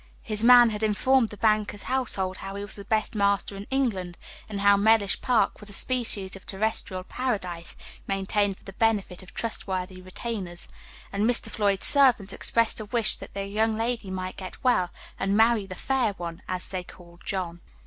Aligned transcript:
His 0.23 0.43
man 0.43 0.71
had 0.71 0.81
informed 0.81 1.29
the 1.29 1.37
banker's 1.37 1.83
household 1.83 2.37
how 2.37 2.55
he 2.55 2.63
was 2.65 2.75
the 2.75 2.83
best 2.83 3.13
master 3.13 3.55
in 3.55 3.65
England, 3.69 4.17
and 4.49 4.61
how 4.61 4.75
Mellish 4.75 5.21
Park 5.21 5.59
was 5.59 5.69
a 5.69 5.73
species 5.73 6.35
of 6.35 6.43
terrestrial 6.47 7.03
paradise, 7.03 7.75
maintained 8.07 8.57
for 8.57 8.63
the 8.63 8.73
benefit 8.73 9.21
of 9.21 9.31
trustworthy 9.35 10.01
retainers; 10.01 10.67
and 11.13 11.29
Mr. 11.29 11.51
Floyd's 11.51 11.85
servants 11.85 12.33
expressed 12.33 12.79
a 12.79 12.85
wish 12.85 13.15
that 13.17 13.33
their 13.35 13.45
young 13.45 13.75
lady 13.75 14.09
might 14.09 14.37
get 14.37 14.63
well, 14.63 14.89
and 15.19 15.37
marry 15.37 15.67
the 15.67 15.75
"fair 15.75 16.13
one," 16.13 16.41
as 16.47 16.67
they 16.69 16.83
called 16.83 17.21
John. 17.23 17.61